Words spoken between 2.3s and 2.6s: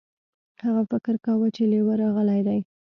دی.